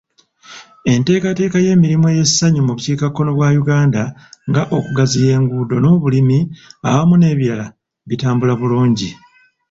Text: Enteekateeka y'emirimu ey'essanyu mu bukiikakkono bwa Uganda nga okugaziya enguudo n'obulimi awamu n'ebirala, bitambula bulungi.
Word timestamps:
Enteekateeka 0.91 1.57
y'emirimu 1.65 2.05
ey'essanyu 2.09 2.61
mu 2.67 2.73
bukiikakkono 2.75 3.29
bwa 3.37 3.49
Uganda 3.61 4.01
nga 4.49 4.61
okugaziya 4.77 5.31
enguudo 5.39 5.75
n'obulimi 5.79 6.39
awamu 6.89 7.15
n'ebirala, 7.17 7.67
bitambula 8.09 8.53
bulungi. 8.59 9.09